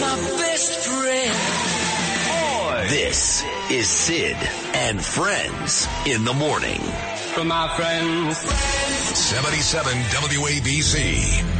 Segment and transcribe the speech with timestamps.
[0.00, 1.34] my best friend.
[2.88, 4.36] This is Sid
[4.74, 6.80] and Friends in the morning.
[7.34, 8.38] For my friends.
[8.38, 11.59] 77 WABC.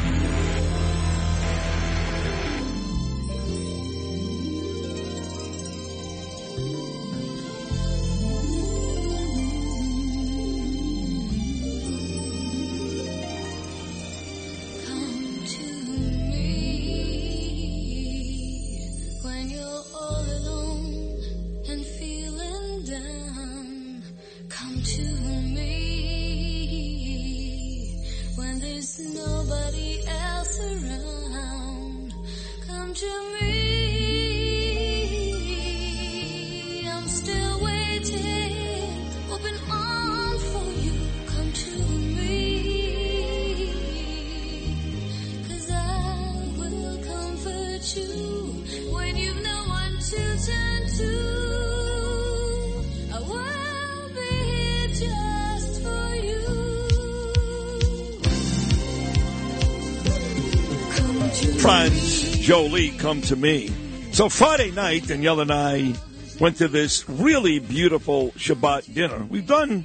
[61.61, 63.70] Friends, Jolie, come to me.
[64.12, 65.92] So Friday night, Danielle and I
[66.41, 69.27] went to this really beautiful Shabbat dinner.
[69.28, 69.84] We've done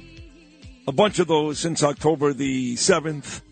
[0.88, 3.42] a bunch of those since October the 7th.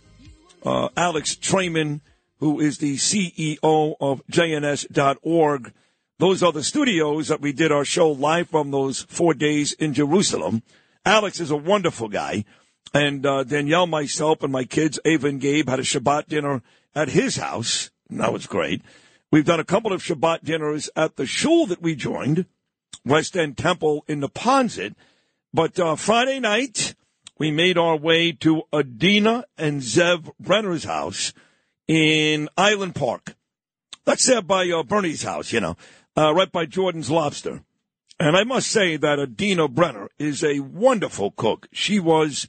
[0.64, 2.00] Uh, Alex Traiman,
[2.38, 5.72] who is the CEO of JNS.org.
[6.18, 9.92] Those are the studios that we did our show live from those four days in
[9.92, 10.62] Jerusalem.
[11.04, 12.46] Alex is a wonderful guy.
[12.94, 16.62] And uh, Danielle, myself, and my kids, Ava and Gabe, had a Shabbat dinner
[16.94, 17.90] at his house.
[18.10, 18.82] That was great.
[19.30, 22.46] We've done a couple of Shabbat dinners at the shul that we joined,
[23.04, 24.94] West End Temple in Neponsit.
[25.52, 26.94] But uh, Friday night,
[27.38, 31.32] we made our way to Adina and Zev Brenner's house
[31.88, 33.34] in Island Park.
[34.04, 35.76] That's there by uh, Bernie's house, you know,
[36.16, 37.62] uh, right by Jordan's Lobster.
[38.20, 41.68] And I must say that Adina Brenner is a wonderful cook.
[41.72, 42.46] She was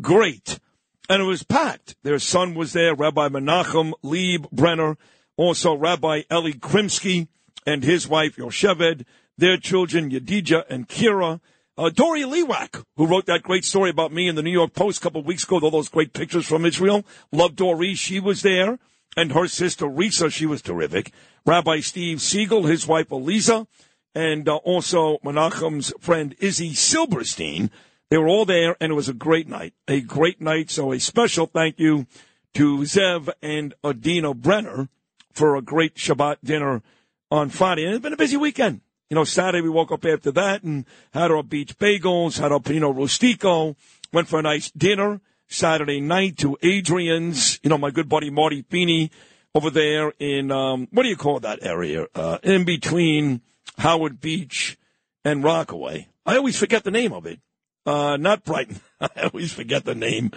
[0.00, 0.60] great.
[1.08, 1.96] And it was packed.
[2.02, 4.96] Their son was there, Rabbi Menachem Leib Brenner,
[5.36, 7.28] also Rabbi Eli Krimsky
[7.66, 9.04] and his wife Yosheved,
[9.36, 11.40] their children Yadija and Kira,
[11.78, 14.98] uh, Doree Lewak, who wrote that great story about me in the New York Post
[14.98, 17.06] a couple of weeks ago, with all those great pictures from Israel.
[17.30, 17.94] Love Doree.
[17.94, 18.78] She was there.
[19.16, 21.12] And her sister Risa, she was terrific.
[21.46, 23.66] Rabbi Steve Siegel, his wife Eliza,
[24.14, 27.70] and uh, also Menachem's friend Izzy Silberstein.
[28.10, 29.74] They were all there, and it was a great night.
[29.86, 30.70] A great night.
[30.70, 32.06] So a special thank you
[32.54, 34.88] to Zev and Adina Brenner
[35.32, 36.82] for a great Shabbat dinner
[37.30, 37.84] on Friday.
[37.84, 38.80] And it's been a busy weekend.
[39.10, 42.60] You know, Saturday we woke up after that and had our beach bagels, had our
[42.60, 43.76] Pino Rustico,
[44.12, 48.62] went for a nice dinner Saturday night to Adrian's, you know, my good buddy Marty
[48.62, 49.10] Feeney
[49.54, 52.06] over there in, um, what do you call that area?
[52.14, 53.40] Uh, in between
[53.78, 54.78] Howard Beach
[55.24, 56.08] and Rockaway.
[56.26, 57.40] I always forget the name of it.
[57.88, 58.80] Uh, not Brighton.
[59.00, 60.32] I always forget the name.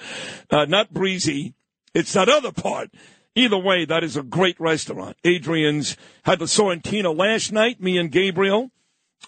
[0.49, 1.53] Uh, not Breezy.
[1.93, 2.91] It's that other part.
[3.35, 5.17] Either way, that is a great restaurant.
[5.25, 8.71] Adrian's had the Sorrentino last night, me and Gabriel.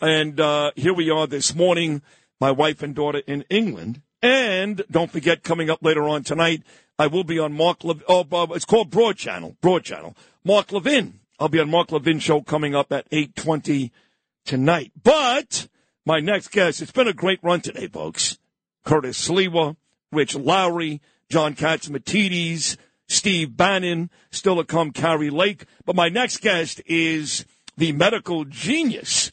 [0.01, 2.01] And uh, here we are this morning,
[2.39, 4.01] my wife and daughter in England.
[4.22, 6.63] And don't forget, coming up later on tonight,
[6.97, 9.57] I will be on Mark Lev- oh, it's called Broad Channel.
[9.59, 10.16] Broad Channel.
[10.45, 11.19] Mark Levin.
[11.41, 13.91] I'll be on Mark Levin show coming up at 8.20
[14.45, 14.94] tonight.
[15.03, 15.67] But
[16.06, 18.38] my next guest, it's been a great run today, folks.
[18.84, 19.78] Curtis Sliwa,
[20.12, 22.78] Rich Lowry, John Catsimatidis,
[23.08, 25.66] Steve Bannon, still to come, Kari Lake.
[25.86, 27.46] But my next guest is
[27.78, 29.31] the medical genius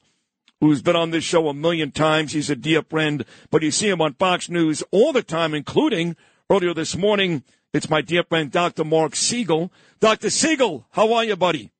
[0.60, 2.32] who's been on this show a million times.
[2.32, 6.16] He's a dear friend, but you see him on Fox News all the time, including
[6.50, 7.42] earlier this morning.
[7.72, 8.84] It's my dear friend, Dr.
[8.84, 9.72] Marc Siegel.
[10.00, 10.30] Dr.
[10.30, 11.70] Siegel, how are you, buddy?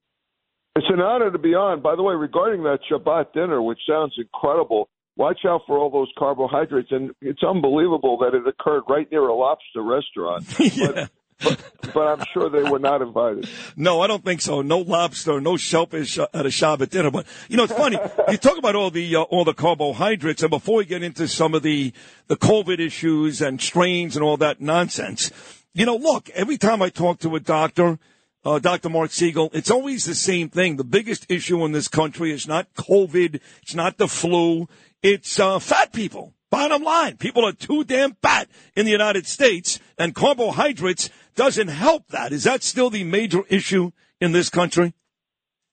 [0.77, 1.83] It's an honor to be on.
[1.83, 6.11] By the way, regarding that Shabbat dinner, which sounds incredible, watch out for all those
[6.17, 6.93] carbohydrates.
[6.93, 10.47] And it's unbelievable that it occurred right near a lobster restaurant.
[10.77, 11.09] yeah.
[11.43, 11.61] But,
[11.95, 13.49] but I'm sure they were not invited.
[13.75, 14.61] No, I don't think so.
[14.61, 17.11] No lobster, no shellfish at a Shabbat dinner.
[17.11, 17.99] But you know, it's funny.
[18.31, 21.55] you talk about all the uh, all the carbohydrates, and before we get into some
[21.55, 21.95] of the
[22.27, 25.31] the COVID issues and strains and all that nonsense,
[25.73, 26.29] you know, look.
[26.31, 27.99] Every time I talk to a doctor,
[28.45, 28.89] uh, Dr.
[28.89, 30.77] Marc Siegel, it's always the same thing.
[30.77, 33.41] The biggest issue in this country is not COVID.
[33.63, 34.69] It's not the flu.
[35.03, 36.35] It's uh, fat people.
[36.51, 42.09] Bottom line, people are too damn fat in the United States, and carbohydrates doesn't help
[42.09, 42.33] that.
[42.33, 44.95] Is that still the major issue in this country?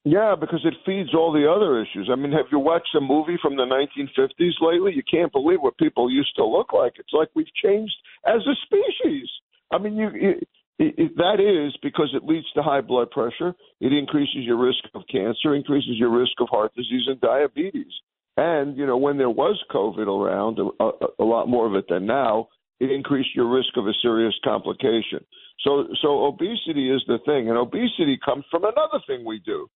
[0.04, 2.10] Yeah, because it feeds all the other issues.
[2.10, 4.94] I mean, have you watched a movie from the 1950s lately?
[4.94, 6.94] You can't believe what people used to look like.
[6.98, 9.28] It's like we've changed as a species.
[9.72, 10.40] I mean, you, you
[10.80, 13.54] It, it, that is because it leads to high blood pressure.
[13.82, 17.92] It increases your risk of cancer, increases your risk of heart disease and diabetes.
[18.38, 21.86] And you know, when there was COVID around, a, a, a lot more of it
[21.90, 25.26] than now, it increased your risk of a serious complication.
[25.64, 29.68] So, so obesity is the thing, and obesity comes from another thing we do.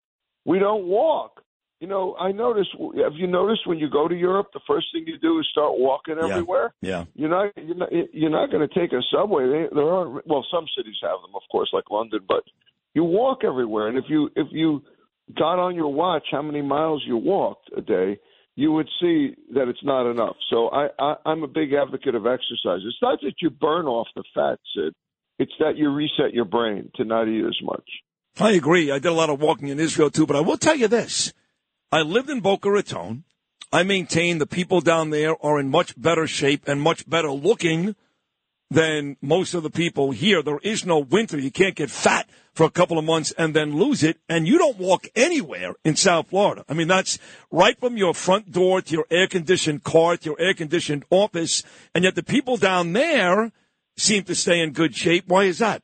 [0.45, 1.41] We don't walk.
[1.81, 2.67] You know, I notice.
[3.03, 5.71] Have you noticed when you go to Europe, the first thing you do is start
[5.77, 6.27] walking Yeah.
[6.27, 6.73] everywhere?
[6.79, 7.05] Yeah.
[7.15, 9.47] You're not you're not, you're not going to take a subway.
[9.49, 10.25] They, there aren't.
[10.27, 12.43] well, some cities have them, of course, like London, but
[12.93, 13.87] you walk everywhere.
[13.87, 14.83] And if you if you
[15.37, 18.19] got on your watch how many miles you walked a day,
[18.55, 20.35] you would see that it's not enough.
[20.51, 22.81] So I, I I'm a big advocate of exercise.
[22.85, 24.93] It's not that you burn off the fat, Sid.
[25.39, 27.89] It's that you reset your brain to not eat as much.
[28.39, 28.91] I agree.
[28.91, 31.33] I did a lot of walking in Israel too, but I will tell you this.
[31.91, 33.25] I lived in Boca Raton.
[33.73, 37.95] I maintain the people down there are in much better shape and much better looking
[38.69, 40.41] than most of the people here.
[40.41, 41.37] There is no winter.
[41.37, 44.17] You can't get fat for a couple of months and then lose it.
[44.29, 46.63] And you don't walk anywhere in South Florida.
[46.69, 47.19] I mean, that's
[47.51, 51.63] right from your front door to your air conditioned car to your air conditioned office.
[51.93, 53.51] And yet the people down there
[53.97, 55.25] seem to stay in good shape.
[55.27, 55.83] Why is that?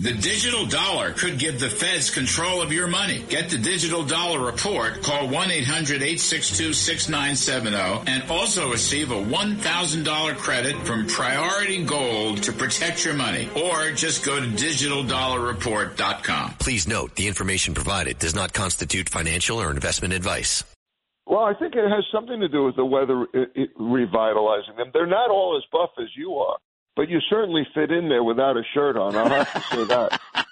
[0.00, 3.22] The digital dollar could give the feds control of your money.
[3.28, 5.02] Get the digital dollar report.
[5.02, 13.50] Call 1-800-862-6970 and also receive a $1,000 credit from Priority Gold to protect your money.
[13.54, 16.54] Or just go to digitaldollarreport.com.
[16.58, 20.64] Please note the information provided does not constitute financial or investment advice.
[21.26, 24.92] Well, I think it has something to do with the weather it, it, revitalizing them.
[24.94, 26.56] They're not all as buff as you are,
[27.00, 29.16] but you certainly fit in there without a shirt on.
[29.16, 30.20] I'll have to say that.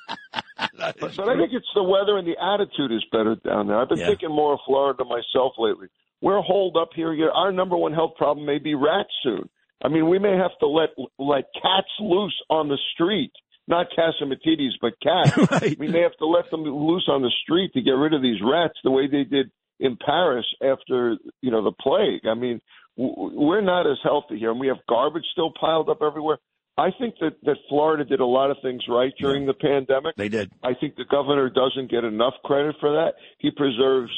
[0.78, 3.78] but, but I think it's the weather and the attitude is better down there.
[3.78, 4.06] I've been Yeah.
[4.06, 5.88] thinking more of Florida myself lately.
[6.22, 7.12] We're holed up here.
[7.30, 9.50] Our number one health problem may be rats soon.
[9.84, 13.32] I mean, we may have to let let cats loose on the street.
[13.66, 15.36] Not Catsimatidis, but cats.
[15.52, 15.78] Right.
[15.78, 18.40] We may have to let them loose on the street to get rid of these
[18.42, 19.50] rats the way they did
[19.80, 22.26] in Paris after you know the plague.
[22.26, 22.62] I mean,
[22.98, 26.38] we're not as healthy here, and we have garbage still piled up everywhere.
[26.76, 30.16] I think that that Florida did a lot of things right during the pandemic.
[30.16, 30.50] They did.
[30.62, 33.14] I think the governor doesn't get enough credit for that.
[33.38, 34.10] He preserves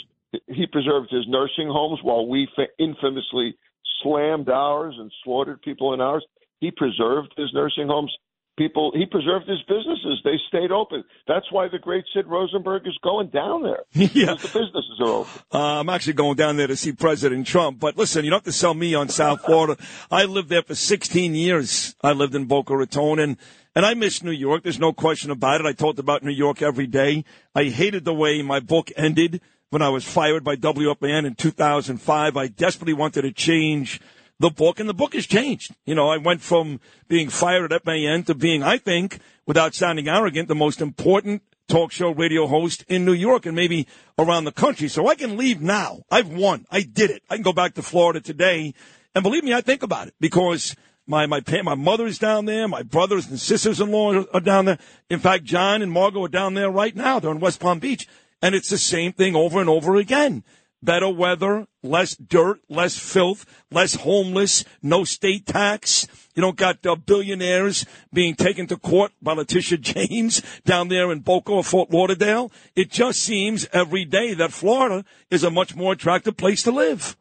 [0.46, 2.48] he preserved his nursing homes while we
[2.78, 3.56] infamously
[4.02, 6.24] slammed ours and slaughtered people in ours.
[6.60, 8.14] He preserved his nursing homes.
[8.60, 10.20] People, he preserved his businesses.
[10.22, 11.02] They stayed open.
[11.26, 13.84] That's why the great Sid Rosenberg is going down there.
[14.12, 14.34] Yeah.
[14.34, 15.42] Because the businesses are open.
[15.50, 17.80] Uh, I'm actually going down there to see President Trump.
[17.80, 19.82] But listen, you don't have to sell me on South Florida.
[20.10, 21.96] I lived there for 16 years.
[22.02, 23.38] I lived in Boca Raton and,
[23.74, 24.62] and I miss New York.
[24.62, 25.66] There's no question about it.
[25.66, 27.24] I talked about New York every day.
[27.54, 29.40] I hated the way my book ended
[29.70, 32.36] when I was fired by WFAN in 2005.
[32.36, 34.02] I desperately wanted to change
[34.40, 35.76] the book, and the book has changed.
[35.84, 40.08] You know, I went from being fired at FAN to being, I think, without sounding
[40.08, 43.86] arrogant, the most important talk show radio host in New York and maybe
[44.18, 44.88] around the country.
[44.88, 46.02] So I can leave now.
[46.10, 46.66] I've won.
[46.70, 47.22] I did it.
[47.28, 48.74] I can go back to Florida today.
[49.14, 50.74] And believe me, I think about it because
[51.06, 52.66] my, my, my mother's down there.
[52.66, 54.78] My brothers and sisters-in-law are down there.
[55.10, 57.20] In fact, John and Margot are down there right now.
[57.20, 58.08] They're in West Palm Beach.
[58.42, 60.44] And it's the same thing over and over again.
[60.82, 66.06] Better weather, less dirt, less filth, less homeless, no state tax.
[66.34, 71.20] You don't got uh, billionaires being taken to court by Letitia James down there in
[71.20, 72.50] Boca or Fort Lauderdale.
[72.74, 77.16] It just seems every day that Florida is a much more attractive place to live.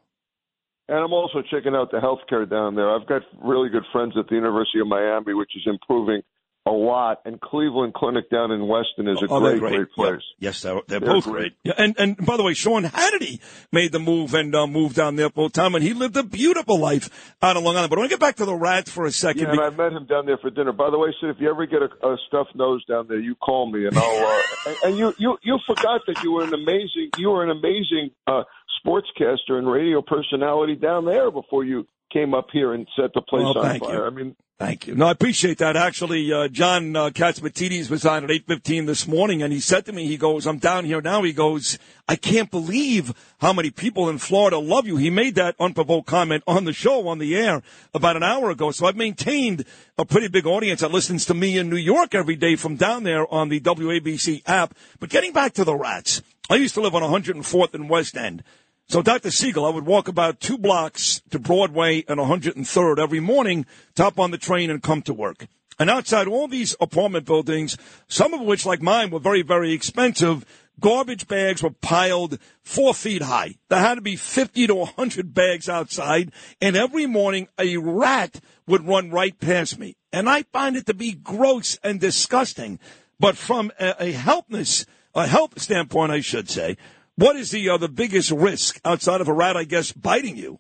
[0.88, 2.90] And I'm also checking out the healthcare down there.
[2.90, 6.24] I've got really good friends at the University of Miami, which is improving
[6.70, 7.20] a lot.
[7.26, 9.86] And Cleveland Clinic down in Weston is a Oh, great, great Yeah.
[9.96, 10.22] place.
[10.40, 11.34] Yes, they're, they're, They're both great.
[11.34, 11.54] great.
[11.64, 13.40] Yeah, and and by the way, Sean Hannity
[13.72, 16.80] made the move and uh, moved down there full time, and he lived a beautiful
[16.80, 17.90] life out on Long Island.
[17.90, 19.44] But I want to get back to the Rats for a second.
[19.44, 20.72] Yeah, and I met him down there for dinner.
[20.72, 23.36] By the way, Sid, if you ever get a, a stuffed nose down there, you
[23.36, 24.26] call me, and I'll.
[24.26, 27.50] Uh, and, and you, you, you forgot that you were an amazing, you were an
[27.52, 28.44] amazing uh,
[28.86, 33.44] sportscaster and radio personality down there before you came up here and set the place
[33.44, 33.94] Well, on fire.
[33.98, 34.04] you.
[34.06, 34.96] I mean, Thank you.
[34.96, 35.78] No, I appreciate that.
[35.78, 39.94] Actually, uh, John uh, Catsimatidis was on at 8.15 this morning, and he said to
[39.94, 41.24] me, he goes, I'm down here now.
[41.24, 44.98] He goes, I can't believe how many people in Florida love you.
[44.98, 47.62] He made that unprovoked comment on the show, on the air,
[47.94, 48.72] about an hour ago.
[48.72, 49.64] So I've maintained
[49.98, 53.04] a pretty big audience that listens to me in New York every day from down
[53.04, 54.76] there on the WABC app.
[55.00, 58.44] But getting back to the rats, I used to live on 104th and West End.
[58.92, 59.30] So, Dr.
[59.30, 64.32] Siegel, I would walk about two blocks to Broadway and 103rd every morning, top on
[64.32, 65.46] the train, and come to work.
[65.78, 67.78] And outside all these apartment buildings,
[68.08, 70.44] some of which, like mine, were very, very expensive,
[70.80, 73.58] garbage bags were piled four feet high.
[73.70, 78.88] There had to be 50 to 100 bags outside, and every morning a rat would
[78.88, 79.98] run right past me.
[80.12, 82.80] And I find it to be gross and disgusting.
[83.20, 86.76] But from a, a helpness, a help standpoint, I should say,
[87.20, 90.60] what is the uh, the biggest risk outside of a rat, I guess, biting you?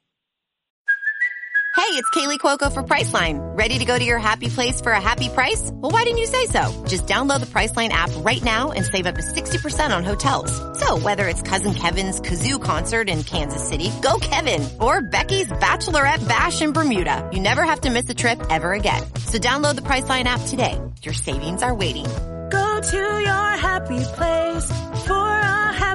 [1.75, 3.39] Hey, it's Kaley Cuoco for Priceline.
[3.57, 5.71] Ready to go to your happy place for a happy price?
[5.71, 6.85] Well, why didn't you say so?
[6.85, 10.51] Just download the Priceline app right now and save up to 60% on hotels.
[10.79, 16.27] So whether it's Cousin Kevin's Kazoo concert in Kansas City, go Kevin, or Becky's Bachelorette
[16.27, 19.01] Bash in Bermuda, you never have to miss a trip ever again.
[19.25, 20.79] So download the Priceline app today.
[21.01, 22.05] Your savings are waiting.
[22.51, 24.65] Go to your happy place
[25.05, 25.28] for a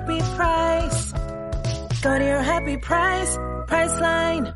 [0.05, 1.13] happy price.
[2.03, 4.55] Go to your happy price, Priceline.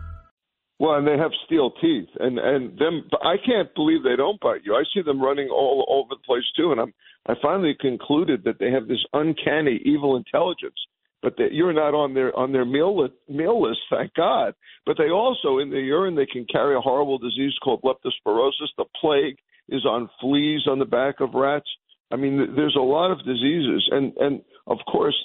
[0.78, 3.09] Well, and they have steel teeth, and and them.
[3.23, 4.75] I can't believe they don't bite you.
[4.75, 6.95] I see them running all over the place too, and I'm.
[7.26, 10.78] I finally concluded that they have this uncanny evil intelligence,
[11.21, 14.55] but that you're not on their on their meal list, meal list, thank God.
[14.87, 18.71] But they also in the urine they can carry a horrible disease called leptospirosis.
[18.76, 19.38] The plague
[19.69, 21.69] is on fleas on the back of rats.
[22.11, 25.17] I mean, there's a lot of diseases, and and of course,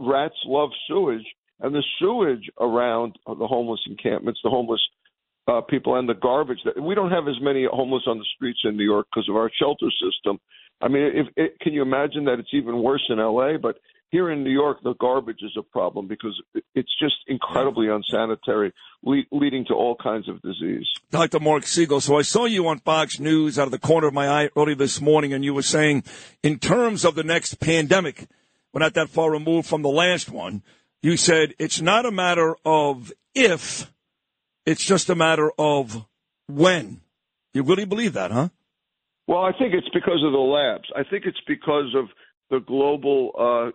[0.00, 1.26] rats love sewage,
[1.60, 4.80] and the sewage around the homeless encampments, the homeless
[5.48, 6.58] uh, people, and the garbage.
[6.80, 9.50] We don't have as many homeless on the streets in New York because of our
[9.60, 10.38] shelter system.
[10.80, 13.58] I mean, if it, can you imagine that it's even worse in L.A.
[13.58, 13.76] But
[14.10, 16.40] here in New York, the garbage is a problem because
[16.74, 20.86] it's just incredibly unsanitary, le- leading to all kinds of disease.
[21.10, 21.40] Dr.
[21.40, 22.00] Marc Siegel.
[22.00, 24.74] So I saw you on Fox News out of the corner of my eye early
[24.74, 26.04] this morning, and you were saying,
[26.42, 28.26] in terms of the next pandemic,
[28.72, 30.62] we're not that far removed from the last one.
[31.02, 33.92] You said it's not a matter of if,
[34.64, 36.06] it's just a matter of
[36.48, 37.00] when.
[37.54, 38.48] You really believe that, huh?
[39.26, 40.88] Well, I think it's because of the labs.
[40.96, 42.06] I think it's because of
[42.50, 43.70] the global uh,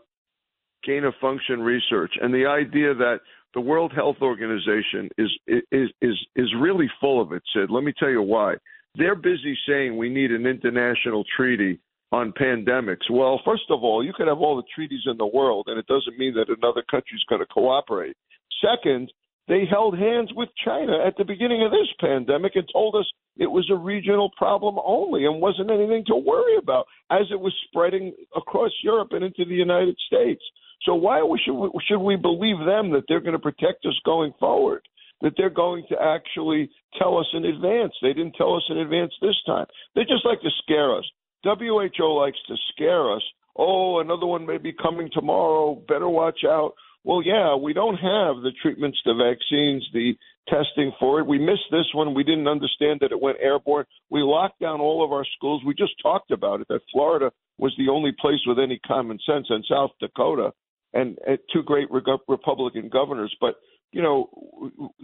[0.83, 3.19] gain of function research and the idea that
[3.53, 7.41] the World Health Organization is is is is really full of it.
[7.53, 8.55] Sid, let me tell you why.
[8.95, 11.79] They're busy saying we need an international treaty
[12.11, 13.09] on pandemics.
[13.11, 15.87] Well, first of all, you could have all the treaties in the world, and it
[15.87, 18.15] doesn't mean that another country's going to cooperate.
[18.61, 19.11] Second,
[19.47, 23.05] they held hands with China at the beginning of this pandemic and told us
[23.37, 27.53] it was a regional problem only and wasn't anything to worry about as it was
[27.67, 30.41] spreading across Europe and into the United States.
[30.83, 34.33] So why should we, should we believe them that they're going to protect us going
[34.39, 34.81] forward?
[35.21, 37.93] That they're going to actually tell us in advance?
[38.01, 39.65] They didn't tell us in advance this time.
[39.95, 41.05] They just like to scare us.
[41.43, 43.23] WHO likes to scare us.
[43.55, 45.81] Oh, another one may be coming tomorrow.
[45.87, 46.73] Better watch out.
[47.03, 50.13] Well, yeah, we don't have the treatments, the vaccines, the
[50.49, 51.25] testing for it.
[51.25, 52.13] We missed this one.
[52.13, 53.85] We didn't understand that it went airborne.
[54.09, 55.61] We locked down all of our schools.
[55.65, 59.47] We just talked about it that Florida was the only place with any common sense,
[59.49, 60.51] and South Dakota,
[60.93, 61.17] and,
[61.53, 63.35] two great re- Republican governors.
[63.39, 63.55] But
[63.91, 64.29] you know,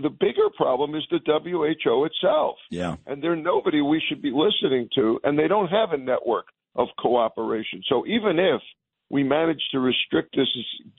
[0.02, 2.56] the bigger problem is the WHO itself.
[2.70, 2.98] Yeah.
[3.06, 6.88] And they're nobody we should be listening to, and they don't have a network of
[7.00, 7.82] cooperation.
[7.88, 8.62] So even if
[9.10, 10.48] we manage to restrict this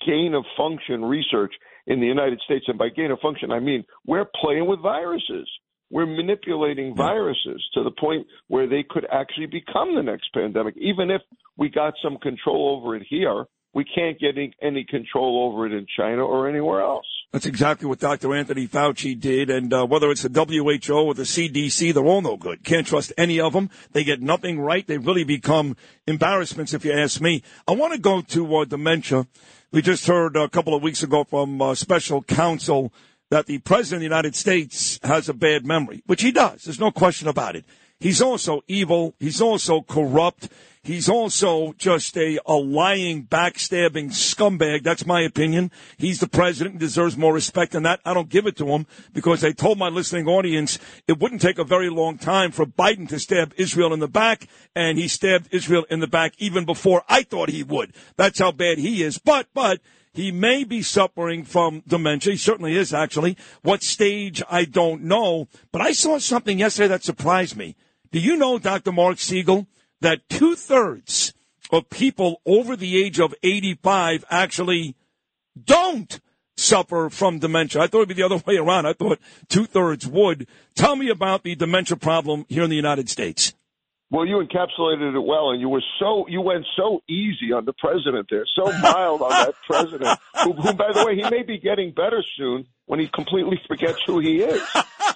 [0.06, 1.52] gain of function research
[1.86, 5.48] in the United States, and by gain of function, I mean we're playing with viruses.
[5.90, 10.74] We're manipulating viruses to the point where they could actually become the next pandemic.
[10.76, 11.22] Even if
[11.56, 15.72] we got some control over it here, we can't get any, any control over it
[15.72, 17.06] in China or anywhere else.
[17.34, 18.32] That's exactly what Dr.
[18.32, 19.50] Anthony Fauci did.
[19.50, 22.62] And uh, whether it's the WHO or the CDC, they're all no good.
[22.62, 23.70] Can't trust any of them.
[23.90, 24.86] They get nothing right.
[24.86, 25.76] They really become
[26.06, 27.42] embarrassments, if you ask me.
[27.66, 29.26] I want to go to uh, dementia.
[29.72, 32.92] We just heard a couple of weeks ago from uh, special counsel
[33.30, 36.62] that the president of the United States has a bad memory, which he does.
[36.62, 37.64] There's no question about it.
[38.00, 39.14] He's also evil.
[39.18, 40.48] He's also corrupt.
[40.82, 44.82] He's also just a, a lying, backstabbing scumbag.
[44.82, 45.70] That's my opinion.
[45.96, 48.00] He's the president and deserves more respect than that.
[48.04, 51.58] I don't give it to him because I told my listening audience it wouldn't take
[51.58, 54.46] a very long time for Biden to stab Israel in the back,
[54.76, 57.94] and he stabbed Israel in the back even before I thought he would.
[58.18, 59.16] That's how bad he is.
[59.16, 59.80] But, but,
[60.14, 62.32] he may be suffering from dementia.
[62.32, 63.36] He certainly is, actually.
[63.62, 65.48] What stage, I don't know.
[65.72, 67.74] But I saw something yesterday that surprised me.
[68.12, 68.92] Do you know, Dr.
[68.92, 69.66] Marc Siegel,
[70.00, 71.34] that two thirds
[71.72, 74.94] of people over the age of 85 actually
[75.60, 76.20] don't
[76.56, 77.82] suffer from dementia?
[77.82, 78.86] I thought it'd be the other way around.
[78.86, 79.18] I thought
[79.48, 80.46] two thirds would.
[80.76, 83.52] Tell me about the dementia problem here in the United States.
[84.14, 87.72] Well, you encapsulated it well, and you were so you went so easy on the
[87.72, 91.58] president there, so mild on that president, who, who, by the way, he may be
[91.58, 94.62] getting better soon when he completely forgets who he is.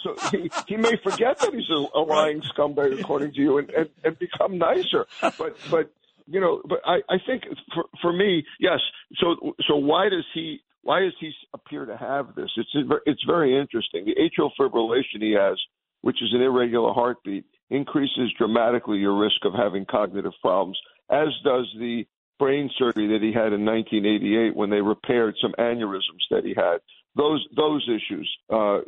[0.02, 3.70] So he, he may forget that he's a, a lying scumbag, according to you, and,
[3.70, 5.06] and, and become nicer.
[5.20, 5.92] But but
[6.26, 8.80] you know, but I, I think for for me, yes.
[9.18, 12.50] So so why does he why does he appear to have this?
[12.56, 12.70] It's
[13.06, 14.06] it's very interesting.
[14.06, 15.56] The atrial fibrillation he has,
[16.00, 20.78] which is an irregular heartbeat increases dramatically your risk of having cognitive problems,
[21.10, 22.04] as does the
[22.38, 26.78] brain surgery that he had in 1988 when they repaired some aneurysms that he had.
[27.16, 28.80] Those those issues uh,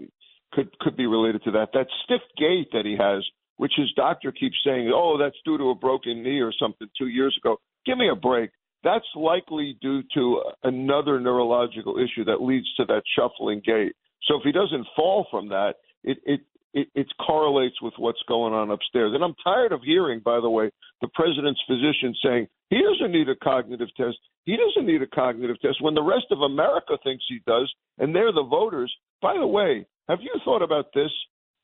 [0.53, 1.71] could could be related to that.
[1.73, 3.25] That stiff gait that he has,
[3.57, 7.09] which his doctor keeps saying, "Oh, that's due to a broken knee or something two
[7.09, 7.57] years ago."
[7.87, 8.51] Give me a break.
[8.85, 13.95] That's likely due to another neurological issue that leads to that shuffling gait.
[14.23, 16.41] So if he doesn't fall from that, it, it
[16.75, 19.12] it, it correlates with what's going on upstairs.
[19.15, 23.29] And I'm tired of hearing, by the way, the president's physician saying he doesn't need
[23.29, 24.17] a cognitive test.
[24.45, 28.15] He doesn't need a cognitive test when the rest of America thinks he does, and
[28.15, 28.93] they're the voters.
[29.21, 31.11] By the way, have you thought about this?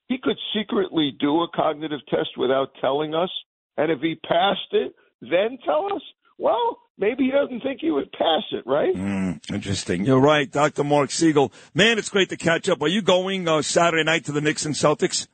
[0.09, 3.31] He could secretly do a cognitive test without telling us,
[3.77, 6.03] and if he passed it, then tell us.
[6.39, 8.95] Well, maybe he doesn't think he would pass it, right?
[8.95, 10.05] Mm, interesting.
[10.05, 10.85] You're right, Dr.
[10.85, 11.53] Marc Siegel.
[11.75, 12.83] Man, it's great to catch up.
[12.83, 15.29] Are you going uh, Saturday night to the Knicks and Celtics?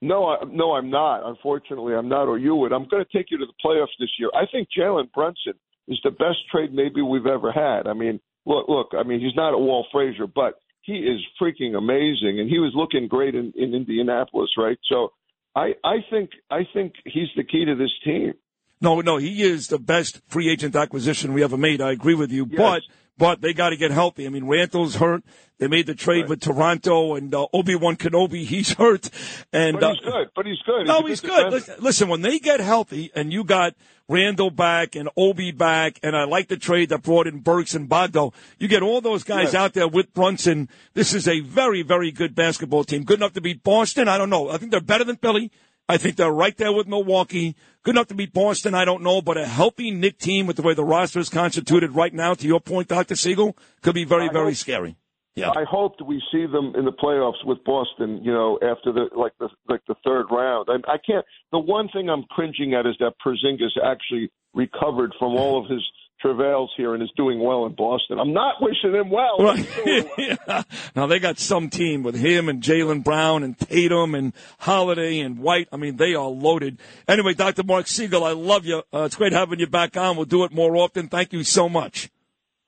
[0.00, 1.28] No, I, no, I'm not.
[1.28, 2.72] Unfortunately, I'm not, or you would.
[2.72, 4.30] I'm going to take you to the playoffs this year.
[4.34, 5.54] I think Jalen Brunson
[5.88, 7.88] is the best trade maybe we've ever had.
[7.88, 8.88] I mean, look, look.
[8.96, 12.72] I mean, he's not a Walt Frazier, but he is freaking amazing, and he was
[12.74, 14.78] looking great in, in Indianapolis, right?
[14.88, 15.08] So,
[15.56, 18.34] I, I think, I think he's the key to this team.
[18.80, 21.80] No, no, he is the best free agent acquisition we ever made.
[21.80, 22.58] I agree with you, Yes.
[22.58, 22.82] but
[23.18, 24.26] but they got to get healthy.
[24.26, 25.24] I mean, Randall's hurt.
[25.58, 26.28] They made the trade Right.
[26.28, 28.44] with Toronto and uh, Obi Wan Kenobi.
[28.46, 29.10] He's hurt,
[29.52, 30.28] and But he's uh, good.
[30.36, 30.86] But he's good.
[30.86, 31.30] No, a he's good.
[31.30, 31.50] defender.
[31.50, 33.74] Listen, listen, when they get healthy and you got
[34.08, 37.88] Randall back and Obi back, and I like the trade that brought in Burks and
[37.88, 39.54] Bogdo, you get all those guys Yes.
[39.56, 40.68] out there with Brunson.
[40.94, 43.02] This is a very, very good basketball team.
[43.02, 44.06] Good enough to beat Boston?
[44.06, 44.48] I don't know.
[44.50, 45.50] I think they're better than Philly.
[45.88, 47.56] I think they're right there with Milwaukee.
[47.82, 48.74] Good enough to beat Boston?
[48.74, 49.22] I don't know.
[49.22, 52.46] But a healthy Knick team with the way the roster is constituted right now, to
[52.46, 53.16] your point, Dr.
[53.16, 54.96] Siegel, could be very, very scary.
[55.34, 55.50] Yeah.
[55.50, 58.20] I hope that we see them in the playoffs with Boston.
[58.24, 60.68] You know, after the like the like the third round.
[60.68, 61.24] I, I can't.
[61.52, 65.82] The one thing I'm cringing at is that Porzingis actually recovered from all of his
[66.20, 68.18] travails here and is doing well in Boston.
[68.18, 69.38] I'm not wishing him well.
[69.38, 70.06] doing well.
[70.18, 70.62] yeah.
[70.94, 75.38] Now they got some team with him and Jaylen Brown and Tatum and Holiday and
[75.38, 75.68] White.
[75.72, 76.78] I mean, they are loaded.
[77.06, 77.62] Anyway, Dr.
[77.62, 78.82] Marc Siegel, I love you.
[78.92, 80.16] Uh, it's great having you back on.
[80.16, 81.08] We'll do it more often.
[81.08, 82.10] Thank you so much.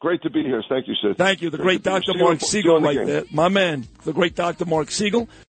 [0.00, 0.62] Great to be here.
[0.66, 1.12] Thank you, sir.
[1.12, 1.50] Thank you.
[1.50, 2.00] The great here.
[2.00, 2.16] Dr.
[2.16, 3.24] Marc Siegel right there.
[3.30, 4.64] My man, the great Dr.
[4.64, 5.28] Marc Siegel.